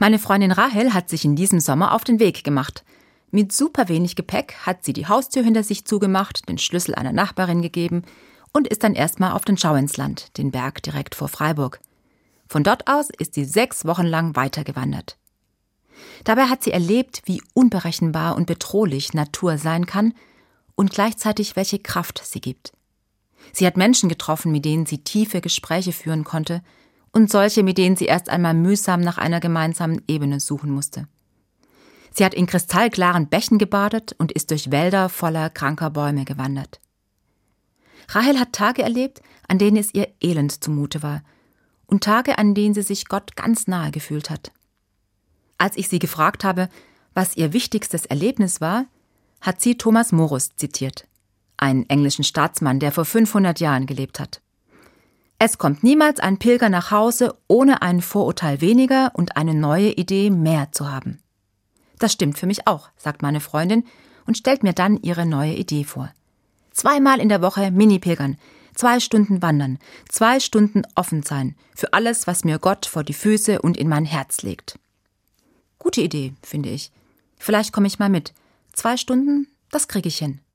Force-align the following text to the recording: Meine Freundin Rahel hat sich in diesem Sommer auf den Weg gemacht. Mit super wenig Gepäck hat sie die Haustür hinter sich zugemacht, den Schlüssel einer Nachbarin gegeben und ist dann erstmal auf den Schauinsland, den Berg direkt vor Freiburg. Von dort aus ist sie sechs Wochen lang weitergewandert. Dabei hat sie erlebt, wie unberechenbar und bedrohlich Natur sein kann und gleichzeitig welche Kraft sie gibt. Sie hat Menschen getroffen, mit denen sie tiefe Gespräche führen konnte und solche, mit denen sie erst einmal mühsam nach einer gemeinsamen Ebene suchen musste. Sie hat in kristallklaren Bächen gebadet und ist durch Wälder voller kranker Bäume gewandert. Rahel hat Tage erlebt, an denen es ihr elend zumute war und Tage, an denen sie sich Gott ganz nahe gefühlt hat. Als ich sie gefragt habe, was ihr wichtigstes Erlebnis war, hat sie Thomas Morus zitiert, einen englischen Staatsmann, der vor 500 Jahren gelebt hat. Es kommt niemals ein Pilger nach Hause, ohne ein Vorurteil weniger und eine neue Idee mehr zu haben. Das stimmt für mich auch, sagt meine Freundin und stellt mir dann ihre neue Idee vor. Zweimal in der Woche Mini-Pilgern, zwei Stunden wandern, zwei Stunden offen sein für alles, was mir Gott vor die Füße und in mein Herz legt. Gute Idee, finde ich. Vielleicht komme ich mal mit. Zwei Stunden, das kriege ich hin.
Meine 0.00 0.20
Freundin 0.20 0.52
Rahel 0.52 0.94
hat 0.94 1.08
sich 1.08 1.24
in 1.24 1.34
diesem 1.34 1.58
Sommer 1.58 1.92
auf 1.92 2.04
den 2.04 2.20
Weg 2.20 2.44
gemacht. 2.44 2.84
Mit 3.32 3.52
super 3.52 3.88
wenig 3.88 4.14
Gepäck 4.14 4.54
hat 4.64 4.84
sie 4.84 4.92
die 4.92 5.08
Haustür 5.08 5.42
hinter 5.42 5.64
sich 5.64 5.84
zugemacht, 5.84 6.48
den 6.48 6.56
Schlüssel 6.56 6.94
einer 6.94 7.12
Nachbarin 7.12 7.62
gegeben 7.62 8.04
und 8.52 8.68
ist 8.68 8.84
dann 8.84 8.94
erstmal 8.94 9.32
auf 9.32 9.44
den 9.44 9.58
Schauinsland, 9.58 10.38
den 10.38 10.52
Berg 10.52 10.84
direkt 10.84 11.16
vor 11.16 11.26
Freiburg. 11.26 11.80
Von 12.48 12.62
dort 12.62 12.86
aus 12.88 13.08
ist 13.18 13.34
sie 13.34 13.44
sechs 13.44 13.84
Wochen 13.86 14.06
lang 14.06 14.36
weitergewandert. 14.36 15.18
Dabei 16.22 16.44
hat 16.44 16.62
sie 16.62 16.70
erlebt, 16.70 17.22
wie 17.24 17.42
unberechenbar 17.52 18.36
und 18.36 18.46
bedrohlich 18.46 19.14
Natur 19.14 19.58
sein 19.58 19.84
kann 19.84 20.14
und 20.76 20.92
gleichzeitig 20.92 21.56
welche 21.56 21.80
Kraft 21.80 22.22
sie 22.24 22.40
gibt. 22.40 22.72
Sie 23.52 23.66
hat 23.66 23.76
Menschen 23.76 24.08
getroffen, 24.08 24.52
mit 24.52 24.64
denen 24.64 24.86
sie 24.86 24.98
tiefe 24.98 25.40
Gespräche 25.40 25.92
führen 25.92 26.22
konnte 26.22 26.62
und 27.12 27.30
solche, 27.30 27.62
mit 27.62 27.78
denen 27.78 27.96
sie 27.96 28.06
erst 28.06 28.28
einmal 28.28 28.54
mühsam 28.54 29.00
nach 29.00 29.18
einer 29.18 29.40
gemeinsamen 29.40 30.02
Ebene 30.08 30.40
suchen 30.40 30.70
musste. 30.70 31.08
Sie 32.12 32.24
hat 32.24 32.34
in 32.34 32.46
kristallklaren 32.46 33.28
Bächen 33.28 33.58
gebadet 33.58 34.14
und 34.18 34.32
ist 34.32 34.50
durch 34.50 34.70
Wälder 34.70 35.08
voller 35.08 35.50
kranker 35.50 35.90
Bäume 35.90 36.24
gewandert. 36.24 36.80
Rahel 38.08 38.38
hat 38.40 38.52
Tage 38.52 38.82
erlebt, 38.82 39.20
an 39.46 39.58
denen 39.58 39.76
es 39.76 39.94
ihr 39.94 40.08
elend 40.20 40.64
zumute 40.64 41.02
war 41.02 41.22
und 41.86 42.04
Tage, 42.04 42.38
an 42.38 42.54
denen 42.54 42.74
sie 42.74 42.82
sich 42.82 43.06
Gott 43.06 43.36
ganz 43.36 43.66
nahe 43.66 43.90
gefühlt 43.90 44.30
hat. 44.30 44.52
Als 45.58 45.76
ich 45.76 45.88
sie 45.88 45.98
gefragt 45.98 46.44
habe, 46.44 46.68
was 47.14 47.36
ihr 47.36 47.52
wichtigstes 47.52 48.06
Erlebnis 48.06 48.60
war, 48.60 48.86
hat 49.40 49.60
sie 49.60 49.76
Thomas 49.76 50.12
Morus 50.12 50.50
zitiert, 50.56 51.06
einen 51.56 51.88
englischen 51.88 52.24
Staatsmann, 52.24 52.80
der 52.80 52.92
vor 52.92 53.04
500 53.04 53.60
Jahren 53.60 53.86
gelebt 53.86 54.20
hat. 54.20 54.40
Es 55.40 55.56
kommt 55.56 55.84
niemals 55.84 56.18
ein 56.18 56.38
Pilger 56.38 56.68
nach 56.68 56.90
Hause, 56.90 57.38
ohne 57.46 57.80
ein 57.80 58.02
Vorurteil 58.02 58.60
weniger 58.60 59.12
und 59.14 59.36
eine 59.36 59.54
neue 59.54 59.92
Idee 59.92 60.30
mehr 60.30 60.72
zu 60.72 60.90
haben. 60.90 61.20
Das 61.98 62.12
stimmt 62.12 62.38
für 62.38 62.46
mich 62.46 62.66
auch, 62.66 62.90
sagt 62.96 63.22
meine 63.22 63.40
Freundin 63.40 63.84
und 64.26 64.36
stellt 64.36 64.64
mir 64.64 64.72
dann 64.72 65.00
ihre 65.00 65.26
neue 65.26 65.54
Idee 65.54 65.84
vor. 65.84 66.10
Zweimal 66.72 67.20
in 67.20 67.28
der 67.28 67.40
Woche 67.40 67.70
Mini-Pilgern, 67.70 68.36
zwei 68.74 68.98
Stunden 68.98 69.40
wandern, 69.40 69.78
zwei 70.08 70.40
Stunden 70.40 70.82
offen 70.96 71.22
sein 71.22 71.56
für 71.74 71.92
alles, 71.92 72.26
was 72.26 72.44
mir 72.44 72.58
Gott 72.58 72.86
vor 72.86 73.04
die 73.04 73.14
Füße 73.14 73.62
und 73.62 73.76
in 73.76 73.88
mein 73.88 74.04
Herz 74.04 74.42
legt. 74.42 74.78
Gute 75.78 76.00
Idee, 76.00 76.34
finde 76.42 76.70
ich. 76.70 76.90
Vielleicht 77.38 77.72
komme 77.72 77.86
ich 77.86 78.00
mal 78.00 78.08
mit. 78.08 78.32
Zwei 78.72 78.96
Stunden, 78.96 79.48
das 79.70 79.86
kriege 79.86 80.08
ich 80.08 80.18
hin. 80.18 80.40